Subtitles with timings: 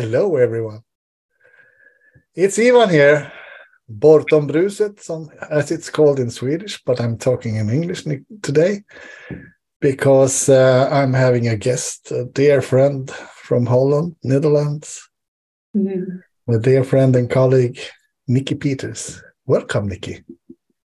[0.00, 0.80] Hello, everyone.
[2.34, 3.30] It's Ivan here,
[3.86, 4.96] Bortom Bruset,
[5.50, 8.06] as it's called in Swedish, but I'm talking in English
[8.40, 8.80] today
[9.78, 15.06] because uh, I'm having a guest, a dear friend from Holland, Netherlands,
[15.76, 16.22] mm.
[16.48, 17.78] a dear friend and colleague,
[18.26, 19.22] Nicky Peeters.
[19.44, 20.24] Welcome, Nicky.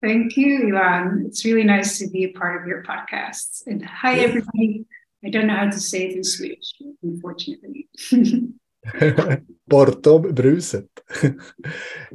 [0.02, 1.26] Thank you, Ivan.
[1.28, 3.68] It's really nice to be a part of your podcast.
[3.68, 4.88] And hi, everybody.
[5.24, 6.74] I don't know how to say it in Swedish,
[7.04, 7.90] unfortunately.
[9.70, 10.88] Bortom bruset.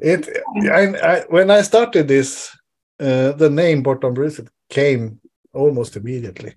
[0.02, 0.28] it,
[0.70, 2.50] I, I, when I started this,
[3.00, 5.20] uh, the name Bortom bruset came
[5.52, 6.54] almost immediately.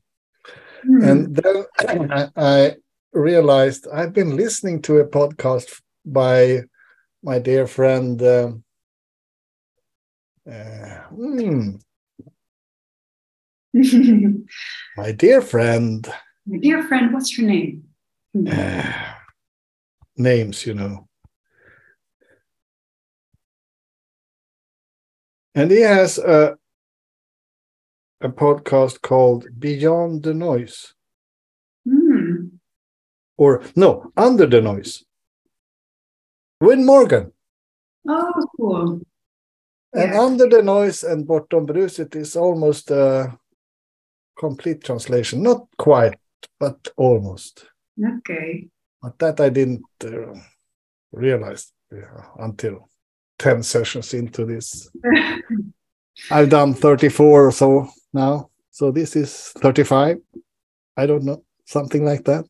[0.88, 1.10] Mm.
[1.10, 1.66] And then
[2.12, 2.76] I, I,
[3.14, 6.62] realized I've been listening to a podcast by
[7.22, 8.22] my dear friend.
[8.22, 8.64] Um,
[10.50, 11.82] uh, mm,
[14.98, 16.08] my dear friend.
[16.46, 17.84] My dear friend, what's your name?
[18.48, 19.14] Uh,
[20.22, 21.08] names, you know.
[25.54, 26.58] And he has a,
[28.22, 30.94] a podcast called Beyond the Noise.
[31.88, 32.52] Mm.
[33.38, 35.04] Or, no, Under the Noise.
[36.62, 37.34] With Morgan.
[38.08, 39.02] Oh, cool.
[39.94, 40.22] And yeah.
[40.22, 43.38] Under the Noise and Bortom Bruset is almost a
[44.40, 45.44] complete translation.
[45.44, 46.18] Not quite,
[46.60, 47.66] but almost.
[48.02, 48.70] Okay.
[49.02, 50.34] But that I didn't uh,
[51.12, 52.90] realize yeah, until
[53.40, 54.90] 10 sessions into this.
[56.32, 58.50] I've done 34 or so now.
[58.70, 60.18] So this is 35.
[60.98, 62.46] I don't know, something like that.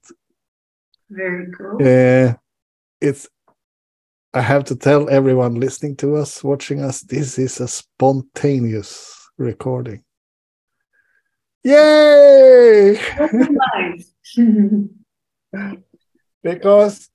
[1.09, 1.77] Very cool.
[1.81, 2.33] Uh,
[2.99, 3.27] it's
[4.33, 10.03] I have to tell everyone listening to us, watching us, this is a spontaneous recording.
[11.63, 12.97] Yay!
[16.43, 17.09] because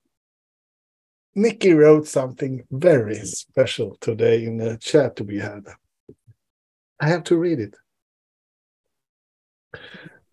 [1.35, 5.65] Nicky wrote something very special today in the chat we had.
[6.99, 7.75] I have to read it.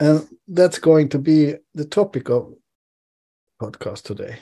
[0.00, 2.54] And that's going to be the topic of
[3.60, 4.38] podcast today.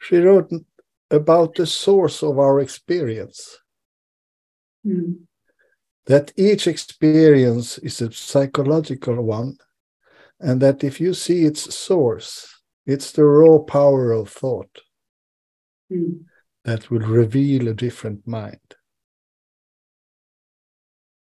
[0.00, 0.50] She wrote
[1.10, 3.58] about the source of our experience.
[4.86, 5.20] Mm.
[6.06, 9.56] That each experience is a psychological one,
[10.40, 12.59] and that if you see its source,
[12.90, 14.80] it's the raw power of thought
[15.92, 16.24] mm.
[16.64, 18.74] that will reveal a different mind.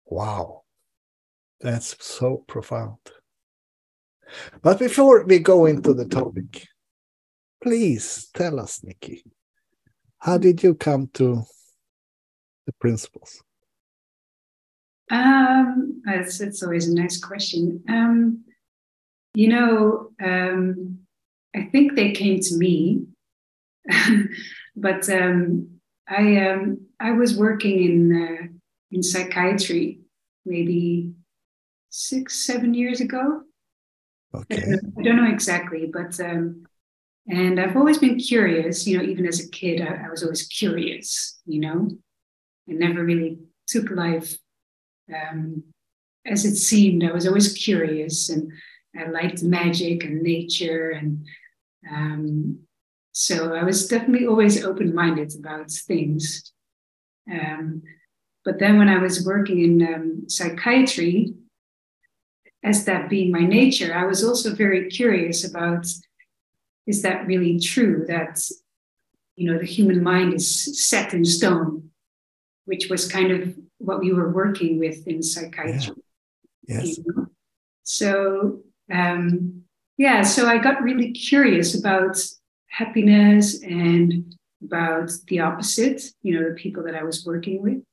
[0.05, 0.63] Wow,
[1.59, 2.99] that's so profound.
[4.61, 6.65] But before we go into the topic,
[7.61, 9.23] please tell us, Nicky,
[10.19, 11.43] how did you come to
[12.65, 13.43] the principles?
[15.11, 17.83] Um, it's, it's always a nice question.
[17.89, 18.45] Um,
[19.33, 20.99] you know, um,
[21.55, 23.05] I think they came to me,
[24.75, 28.47] but um, I um, I was working in uh,
[28.91, 30.01] in psychiatry
[30.45, 31.13] maybe
[31.89, 33.43] six seven years ago.
[34.33, 34.57] Okay.
[34.57, 36.65] I don't know, I don't know exactly, but um,
[37.27, 38.85] and I've always been curious.
[38.85, 41.39] You know, even as a kid, I, I was always curious.
[41.45, 41.89] You know,
[42.69, 44.37] I never really took life
[45.13, 45.63] um,
[46.25, 47.03] as it seemed.
[47.03, 48.51] I was always curious and
[48.99, 51.25] I liked magic and nature and
[51.89, 52.59] um,
[53.11, 56.51] so I was definitely always open minded about things.
[57.31, 57.83] Um,
[58.45, 61.33] but then when I was working in um, psychiatry,
[62.63, 65.85] as that being my nature, I was also very curious about
[66.87, 68.41] is that really true that
[69.35, 71.91] you know the human mind is set in stone,
[72.65, 75.95] which was kind of what we were working with in psychiatry.
[76.67, 76.81] Yeah.
[76.81, 76.97] Yes.
[76.97, 77.27] You know?
[77.83, 78.59] So
[78.91, 79.63] um,
[79.99, 82.17] yeah, so I got really curious about
[82.69, 87.83] happiness and about the opposite, you know, the people that I was working with,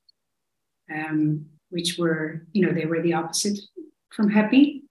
[0.95, 3.59] um, which were, you know, they were the opposite
[4.11, 4.85] from happy.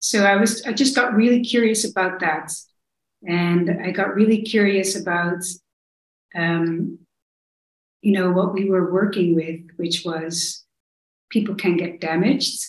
[0.00, 2.52] So I was, I just got really curious about that.
[3.26, 5.42] And I got really curious about,
[6.34, 6.98] um,
[8.02, 10.62] you know, what we were working with, which was
[11.30, 12.66] people can get damaged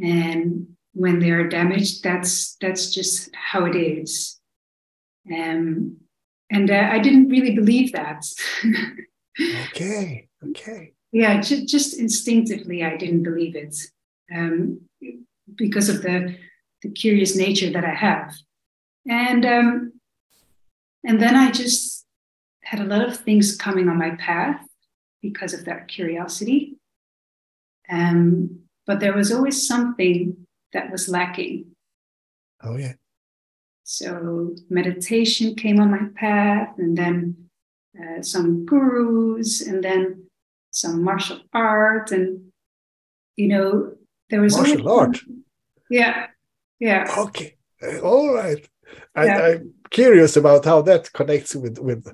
[0.00, 4.40] and when they are damaged, that's that's just how it is.
[5.32, 5.98] Um,
[6.50, 8.24] and uh, I didn't really believe that.
[9.68, 10.92] okay, okay.
[11.12, 13.76] Yeah, ju- just instinctively, I didn't believe it
[14.34, 14.80] um,
[15.54, 16.36] because of the,
[16.82, 18.34] the curious nature that I have.
[19.08, 19.92] And um,
[21.04, 22.06] and then I just
[22.62, 24.66] had a lot of things coming on my path
[25.20, 26.78] because of that curiosity.
[27.90, 30.43] Um, but there was always something
[30.74, 31.66] that was lacking.
[32.62, 32.94] Oh yeah.
[33.84, 37.48] So meditation came on my path, and then
[37.98, 40.24] uh, some gurus, and then
[40.70, 42.52] some martial art, and
[43.36, 43.92] you know
[44.30, 45.18] there was martial always, art.
[45.90, 46.26] Yeah,
[46.78, 47.14] yeah.
[47.18, 47.56] Okay,
[48.02, 48.68] all right.
[49.14, 49.46] I, Yeah.
[49.46, 52.06] I'm curious about how that connects with with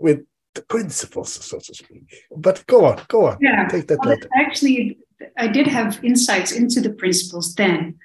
[0.00, 2.04] with the principles, so to speak.
[2.36, 3.38] But go on, go on.
[3.40, 3.66] Yeah.
[3.68, 4.98] Take that Well, actually,
[5.36, 7.98] I did have insights into the principles then,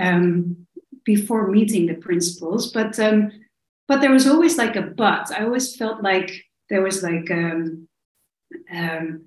[0.00, 0.66] um,
[1.04, 2.72] before meeting the principles.
[2.72, 3.30] But um,
[3.88, 5.30] but there was always like a but.
[5.30, 6.30] I always felt like
[6.68, 7.88] there was like um,
[8.72, 9.26] um,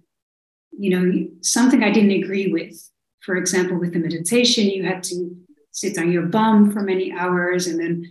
[0.77, 2.75] you know something I didn't agree with.
[3.21, 5.35] For example, with the meditation, you had to
[5.71, 8.05] sit on your bum for many hours, and then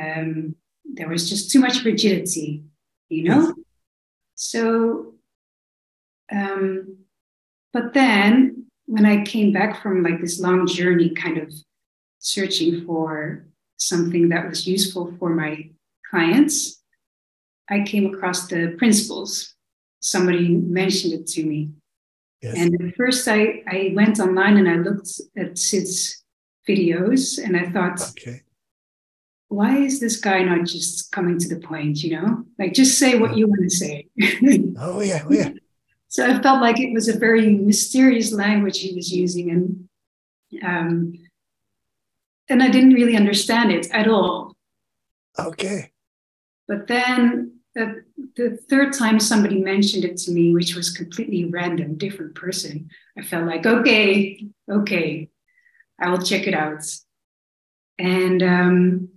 [0.00, 2.64] um, there was just too much rigidity.
[3.08, 3.54] You know, Yes.
[4.34, 5.12] so.
[6.32, 7.05] Um,
[7.76, 11.52] but then when I came back from like this long journey, kind of
[12.20, 13.44] searching for
[13.76, 15.68] something that was useful for my
[16.10, 16.82] clients,
[17.68, 19.54] I came across the principles.
[20.00, 21.72] Somebody mentioned it to me.
[22.40, 22.54] Yes.
[22.56, 26.24] And at first I, I went online and I looked at Syd's
[26.66, 28.40] videos and I thought, okay.
[29.48, 32.46] why is this guy not just coming to the point, you know?
[32.58, 34.06] Like just say what you want to say.
[34.78, 35.50] Oh yeah, oh, yeah.
[36.16, 39.88] So I felt like it was a very mysterious language he was using, and
[40.64, 41.12] um,
[42.48, 44.56] and I didn't really understand it at all.
[45.38, 45.92] Okay.
[46.66, 47.92] But then uh,
[48.34, 52.88] the third time somebody mentioned it to me, which was completely random, different person,
[53.18, 55.28] I felt like, okay, okay,
[56.00, 56.82] I will check it out.
[57.98, 59.08] And um,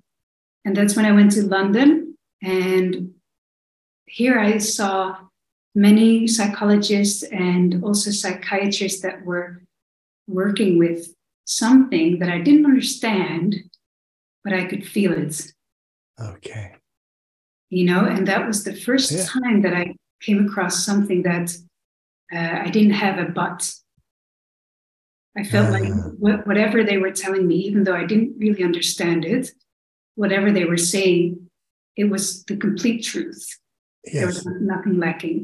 [0.66, 3.14] and that's when I went to London, and
[4.06, 5.29] here I saw
[5.88, 9.50] many psychologists and also psychiatrists that were
[10.28, 11.00] working with
[11.46, 13.56] something that I didn't understand,
[14.44, 15.36] but I could feel it
[16.32, 16.66] Okay.
[17.78, 19.26] you know and that was the first Yeah.
[19.36, 19.86] time that i
[20.26, 21.48] came across something that
[22.38, 23.60] uh, i didn't have a but
[25.40, 26.10] i felt like Ah.
[26.24, 29.46] wha- whatever they were telling me even though i didn't really understand it
[30.22, 31.22] whatever they were saying
[32.02, 33.42] it was the complete truth
[34.04, 34.36] there Yes.
[34.36, 35.40] was nothing lacking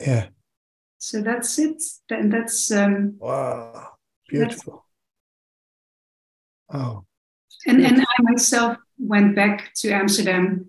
[0.00, 0.28] Yeah.
[0.98, 3.92] so that's it and that's um Wow.
[4.28, 4.84] Beautiful.
[6.72, 7.04] Oh.
[7.66, 10.66] and and i myself went back to amsterdam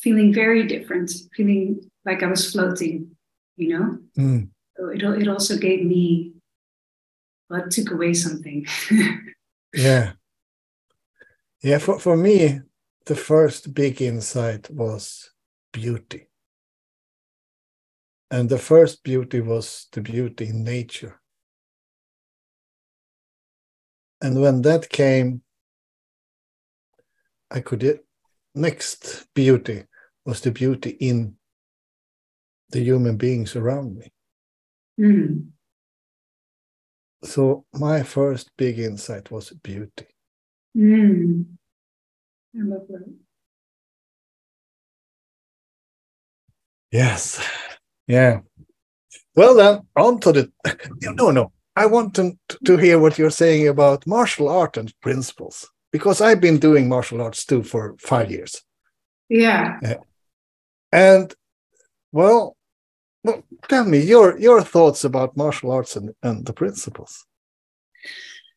[0.00, 3.10] feeling very different feeling like i was floating
[3.56, 4.48] you know Mm.
[4.76, 6.32] So it, it also gave me,
[7.50, 8.66] well, took away something.
[9.74, 10.12] Yeah.
[11.62, 12.60] Yeah, for, for me,
[13.04, 15.30] the first big insight was
[15.70, 16.29] beauty.
[18.30, 21.20] And the first beauty was the beauty in nature.
[24.22, 25.42] And when that came,
[27.50, 28.00] I could,
[28.54, 29.84] next beauty
[30.24, 31.36] was the beauty in
[32.68, 34.12] the human beings around me.
[35.00, 35.48] Mm.
[37.24, 40.06] So my first big insight was beauty.
[40.76, 41.46] Mm.
[42.56, 43.12] I love that.
[46.92, 47.40] Yes.
[48.10, 48.40] Yeah.
[49.36, 50.52] Well then, on to the
[51.14, 51.52] no, no.
[51.76, 56.40] I want to, to hear what you're saying about martial art and principles because I've
[56.40, 58.62] been doing martial arts too for five years.
[59.28, 59.78] Yeah.
[59.82, 59.98] yeah.
[60.92, 61.32] And
[62.10, 62.56] well,
[63.22, 67.24] well tell me your your thoughts about martial arts and, and the principles.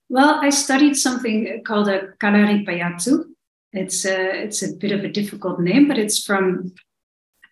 [0.09, 3.25] Well, I studied something called a Kalaripayattu.
[3.71, 6.73] It's a, it's a bit of a difficult name, but it's from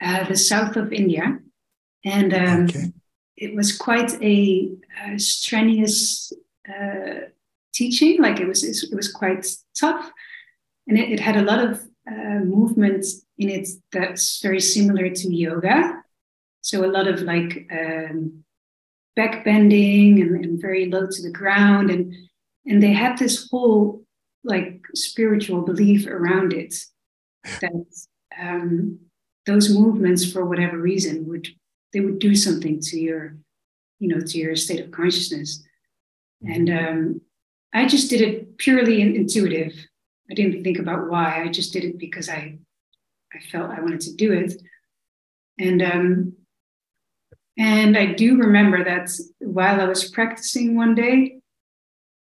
[0.01, 1.39] uh, the south of India.
[2.03, 2.91] And um, Okay.
[3.37, 4.71] it was quite a,
[5.03, 6.33] uh strenuous
[6.67, 7.27] uh,
[7.73, 8.21] teaching.
[8.21, 9.45] Like it was, it was quite
[9.79, 10.11] tough,
[10.87, 13.05] and it, it had a lot of uh, movement
[13.37, 16.03] in it that's very similar to yoga.
[16.61, 18.43] So a lot of like um,
[19.15, 22.13] back bending and, and very low to the ground, and
[22.65, 24.03] and they had this whole
[24.43, 26.75] like spiritual belief around it
[27.61, 27.71] that
[28.39, 28.99] um,
[29.45, 31.47] those movements, for whatever reason, would
[31.93, 33.35] they would do something to your
[33.99, 35.63] you know to your state of consciousness
[36.45, 37.21] and um,
[37.73, 39.73] i just did it purely intuitive
[40.29, 42.57] i didn't think about why i just did it because i
[43.33, 44.61] I felt I wanted to do it.
[45.57, 46.33] And um,
[47.57, 51.39] and I do remember that while I was practicing one day,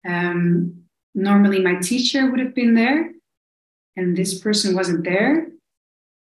[0.07, 0.85] um,
[1.15, 3.13] normally my teacher would have been there,
[3.97, 5.49] and this person wasn't there.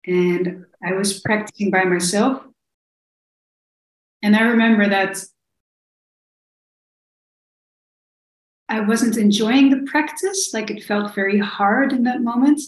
[0.05, 2.43] And I was practicing by myself.
[4.23, 5.21] And I remember that
[8.69, 12.61] I wasn't enjoying the practice, like it felt very hard in that moment.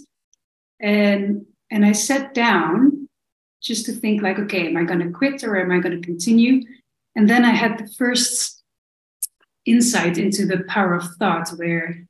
[0.79, 3.07] And and I sat down
[3.63, 6.05] just to think like, okay, am I going to quit or am I going to
[6.05, 6.61] continue?
[7.15, 8.61] And then I had the first
[9.65, 12.05] insight into the power of thought where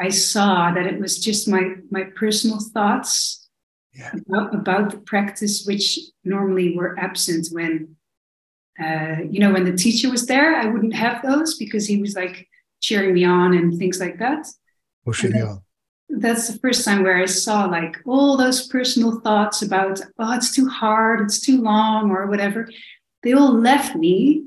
[0.00, 3.48] I saw that it was just my my personal thoughts
[3.92, 4.12] yeah.
[4.26, 7.96] about, about the practice, which normally were absent when
[8.80, 10.56] uh, you know when the teacher was there.
[10.56, 12.48] I wouldn't have those because he was like
[12.80, 14.46] cheering me on and things like that.
[15.04, 15.62] Pushing you on.
[16.08, 20.54] That's the first time where I saw like all those personal thoughts about oh it's
[20.54, 22.68] too hard, it's too long, or whatever.
[23.22, 24.44] They all left me,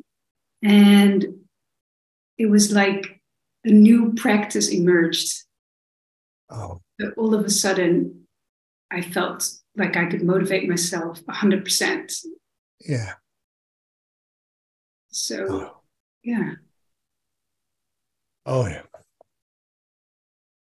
[0.62, 1.26] and
[2.38, 3.22] it was like
[3.64, 5.44] a new practice emerged.
[6.50, 6.82] Oh.
[7.18, 8.28] All of a sudden,
[8.92, 12.26] I felt like I could motivate myself 100%.
[12.88, 13.14] Yeah.
[15.16, 15.78] So, oh.
[16.26, 16.56] yeah.
[18.46, 18.82] Oh, yeah.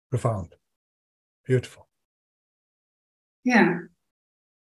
[0.09, 0.55] Profound.
[1.45, 1.85] Beautiful.
[3.43, 3.79] Yeah.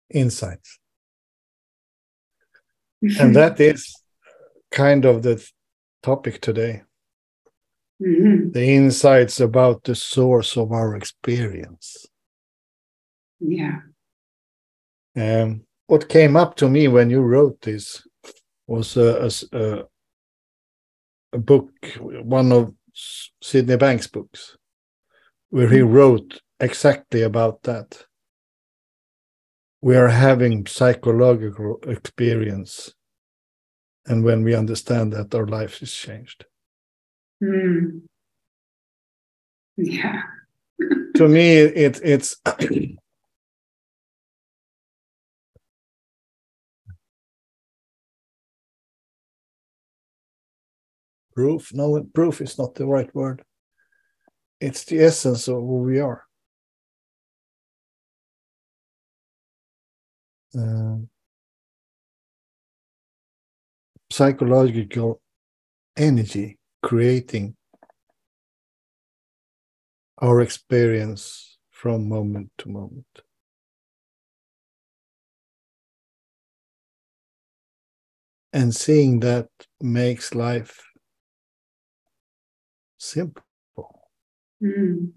[0.10, 0.80] Insights.
[3.20, 3.94] and that is
[4.72, 5.46] kind of the
[6.02, 6.84] topic today.
[8.02, 8.52] Mm-hmm.
[8.52, 12.06] The insights about the source of our experience.
[13.42, 13.80] Yeah.
[15.18, 18.02] Um, what came up to me when you wrote this
[18.74, 19.84] was a, a,
[21.34, 22.74] a book, one of
[23.42, 24.58] Sydney Banks' books,
[25.50, 25.94] where he mm-hmm.
[25.94, 28.06] wrote exactly about that.
[29.82, 32.94] We are having psychological experience
[34.06, 36.46] and when we understand that our life is changed
[37.42, 38.02] mm.
[39.78, 40.22] yeah
[41.16, 42.36] to me it it's
[51.36, 51.74] proof?
[51.74, 53.44] No proof is not the right word.
[54.60, 56.24] It's the essence of who we are.
[60.58, 60.98] Uh,
[64.12, 65.20] psychological
[65.98, 67.56] energy creating
[70.20, 73.06] our experience from moment to moment.
[78.54, 79.50] And seeing that
[79.82, 80.93] makes life
[83.04, 83.44] simple.
[84.62, 85.12] Mm.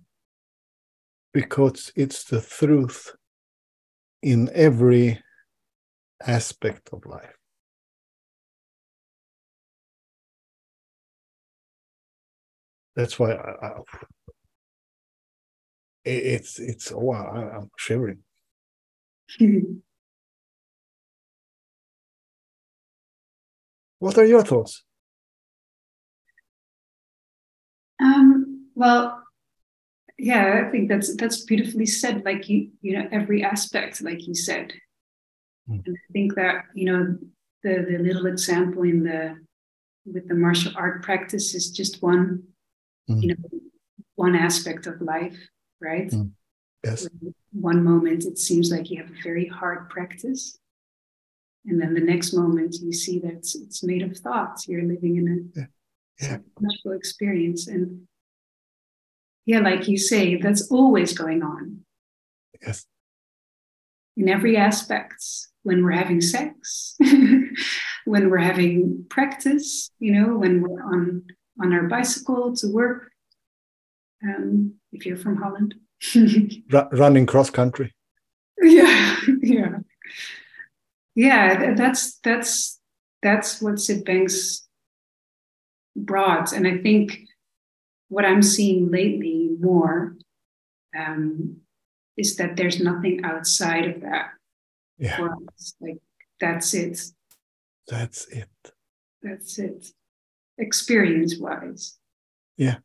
[1.32, 3.14] Because it's the truth
[4.22, 5.22] in every
[6.26, 7.36] aspect of life.
[12.96, 13.72] that's why I, I,
[16.04, 18.20] it's it's oh I, am shivering.
[23.98, 24.85] what are your thoughts?
[28.00, 29.22] Um, well,
[30.18, 32.24] yeah, I think that's that's beautifully said.
[32.24, 34.72] Like you, you know, every aspect, like you said,
[35.68, 35.82] mm.
[35.84, 37.18] and I think that you know
[37.62, 39.36] the the little example in the
[40.06, 42.42] with the martial art practice is just one
[43.10, 43.22] mm.
[43.22, 43.60] you know
[44.14, 45.36] one aspect of life
[45.80, 46.30] right mm.
[46.84, 47.08] yes
[47.52, 50.58] one moment it seems like you have a very hard practice
[51.66, 55.16] and then the next moment you see that it's, it's made of thoughts you're living
[55.16, 55.66] in a yeah.
[56.20, 56.38] Yeah.
[56.92, 58.06] experience and
[59.44, 61.84] yeah like you say that's always going on
[62.62, 62.86] yes
[64.16, 65.22] in every aspect
[65.62, 66.96] when we're having sex
[68.06, 71.22] when we're having practice you know when we're on
[71.60, 73.10] on our bicycle to work.
[74.22, 75.74] Um, if you're from Holland,
[76.92, 77.94] running cross country.
[78.60, 79.78] Yeah, yeah,
[81.14, 81.74] yeah.
[81.74, 82.80] That's that's
[83.22, 84.65] that's what Syd Banks
[85.96, 87.20] brought, and I think
[88.08, 90.16] what I'm seeing lately more
[90.96, 91.56] um,
[92.16, 94.30] is that there's nothing outside of that
[94.98, 95.16] yeah.
[95.16, 95.74] for us.
[95.80, 95.98] Like
[96.40, 97.00] that's it.
[97.88, 98.48] That's it.
[99.22, 99.92] That's it
[100.58, 101.98] experience wise.
[102.56, 102.76] Yeah.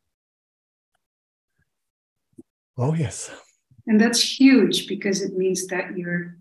[2.78, 3.32] Oh, yes.
[3.88, 6.38] And that's huge because it means that you're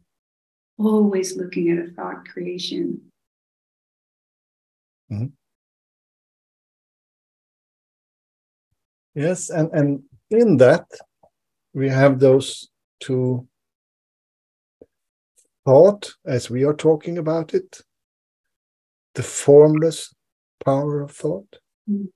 [0.78, 3.00] always looking at a thought creation.
[5.10, 5.26] Mm-hmm.
[9.20, 10.86] Yes, and, and in that,
[11.74, 13.46] we have those two
[15.66, 17.82] thought as we are talking about it,
[19.14, 20.14] the formless
[20.64, 21.58] power of thought.
[21.86, 22.08] Mm.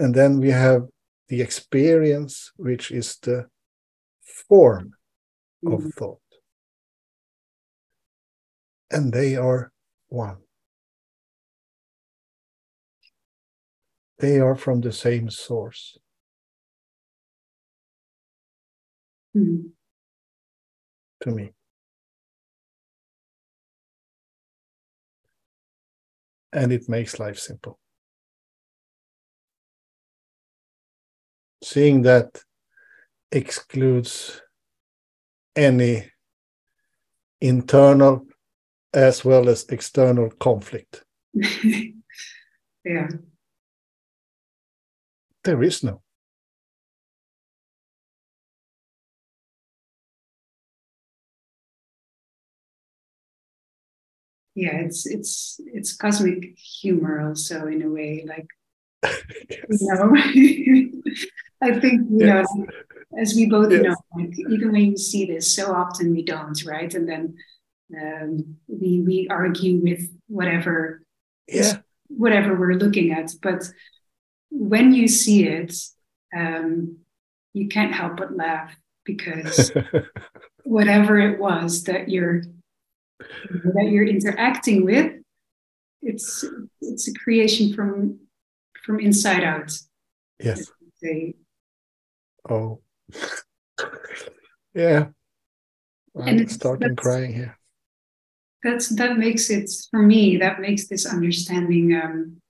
[0.00, 0.88] And then we have
[1.28, 3.46] the experience, which is the
[4.48, 4.94] form
[5.64, 5.94] of Mm.
[5.94, 6.28] thought.
[8.90, 9.70] And they are
[10.08, 10.45] one.
[14.18, 15.98] They are from the same source.
[19.36, 19.72] Mm.
[21.20, 21.52] to me.
[26.52, 27.78] And it makes life simple.
[31.62, 32.42] Seeing that
[33.32, 34.40] excludes
[35.54, 36.10] any
[37.40, 38.26] internal
[38.94, 41.04] as well as external conflict.
[41.34, 43.08] yeah.
[45.46, 46.02] There is no.
[54.54, 58.46] Yeah, it's it's it's cosmic humor also in a way, like
[59.68, 60.12] you know.
[61.62, 62.46] I think you Yes.
[62.52, 62.66] know,
[63.20, 63.82] as we both Yes.
[63.82, 66.92] know, like even when you see this, so often we don't, right?
[66.94, 67.34] And then
[68.00, 71.02] um, we we argue with whatever
[71.48, 73.30] Yeah, whatever we're looking at.
[73.42, 73.64] But
[74.50, 75.74] when you see it,
[76.36, 76.98] um,
[77.54, 78.74] you can't help but laugh
[79.04, 79.70] because
[80.64, 82.42] whatever it was that you're
[83.74, 85.12] that you're interacting with,
[86.02, 86.44] it's
[86.80, 88.18] it's a creation from
[88.84, 89.72] from inside out.
[90.40, 90.70] yes.
[92.48, 92.80] Oh,
[94.74, 95.06] yeah.
[96.14, 97.58] And I'm it's- starting crying here.
[98.62, 100.36] that's that makes it for me.
[100.38, 102.40] That makes this understanding, um,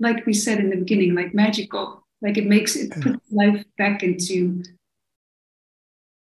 [0.00, 2.04] like we said in the beginning, like magical.
[2.22, 3.02] Like it makes it Yeah.
[3.02, 4.62] puts life back into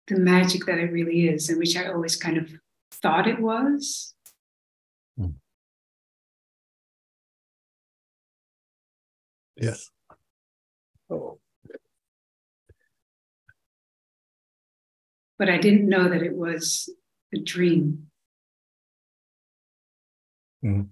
[0.07, 2.51] the magic that it really is, and which I always kind of
[2.93, 4.15] thought it was.
[9.57, 9.91] Yes.
[11.09, 11.39] Oh,
[15.39, 16.89] But I didn't know that it was
[17.35, 18.11] a dream.
[20.65, 20.89] Mm.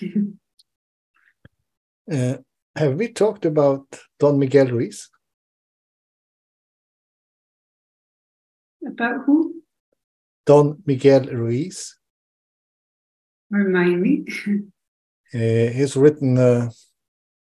[2.10, 2.36] Uh,
[2.74, 3.86] have we talked about
[4.18, 5.08] Don Miguel Ruiz?
[8.86, 9.62] About who?
[10.46, 11.96] Don Miguel Ruiz.
[13.50, 14.24] Remind me.
[15.32, 16.70] Uh, he's written a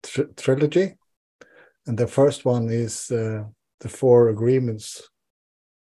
[0.03, 0.95] tr- trilogy,
[1.85, 3.43] and the first one is uh,
[3.81, 5.09] the Four Agreements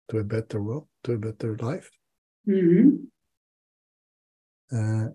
[0.09, 1.89] to a Better World, to a Better Life.
[2.45, 3.07] hmm
[4.71, 5.09] Uh,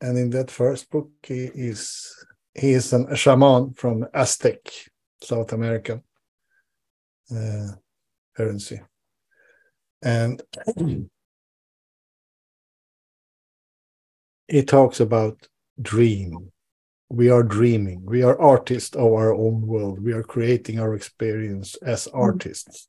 [0.00, 2.12] and in that first book, he is
[2.54, 4.58] he is an, a shaman from Aztec,
[5.22, 6.02] South America,
[7.34, 7.68] uh,
[8.36, 8.80] heresy,
[10.02, 10.42] and
[14.48, 15.48] he talks about
[15.80, 16.52] dream.
[17.08, 18.04] We are dreaming.
[18.04, 20.02] We are artists of our own world.
[20.02, 22.88] We are creating our experience as artists,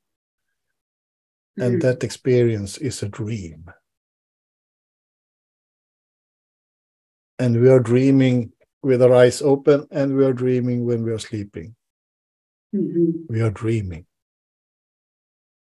[1.58, 1.82] and Mhm.
[1.82, 3.72] that experience is a dream.
[7.39, 8.52] And we are dreaming
[8.84, 11.76] with our eyes open and we are dreaming when we are sleeping
[12.73, 13.28] Mhm.
[13.30, 14.06] we are dreaming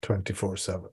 [0.01, 0.89] 24 7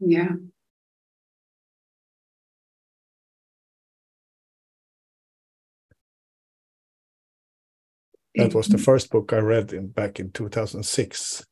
[0.00, 0.36] Yeah.
[8.34, 11.44] that was the first book i read in back in 2006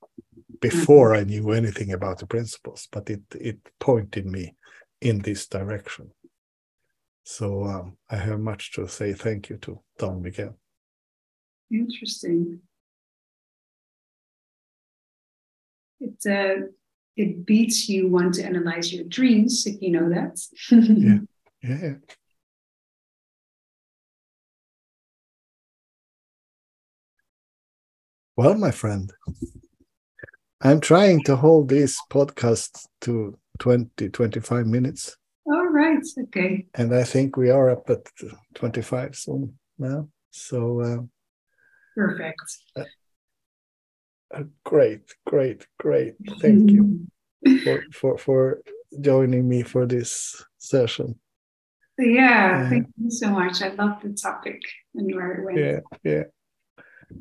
[0.61, 4.55] before i knew anything about the principles but it it pointed me
[5.01, 6.11] in this direction
[7.25, 10.57] so um, i have much to say thank you to don miguel
[11.71, 12.61] Interesting.
[16.01, 16.67] It uh,
[17.17, 20.39] it beats you want to analyze your dreams if you know that.
[21.63, 21.81] Yeah.
[21.81, 21.95] yeah
[28.37, 29.11] Well, my friend,
[30.63, 35.17] I'm trying to hold this podcast to 20, 25 minutes,
[35.47, 36.03] All right.
[36.25, 36.67] Okay.
[36.75, 38.07] and I think we are up at
[38.55, 40.09] 25 soon now.
[40.31, 41.03] So, uh,
[41.95, 42.41] Perfect.
[44.35, 46.15] uh, great, great, great.
[46.41, 47.07] Thank you
[47.63, 48.61] for, for, for
[49.01, 51.19] joining me for this session.
[51.99, 52.65] Yeah.
[52.67, 53.63] Uh, Thank you so much.
[53.63, 54.61] I love the topic
[54.95, 55.59] and where it went.
[55.59, 56.25] Yeah, yeah.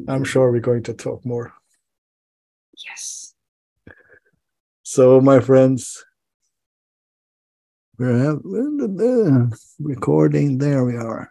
[0.08, 1.54] I'm sure we're going to talk more.
[2.84, 3.34] Yes.
[4.84, 6.04] So, my friends,
[7.98, 10.58] we're have, uh, recording.
[10.58, 11.30] There we are.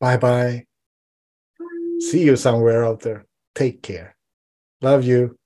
[0.00, 0.16] Bye.
[0.16, 0.66] Bye.
[2.00, 3.26] See you somewhere out there.
[3.54, 4.16] Take care.
[4.80, 5.38] Love you.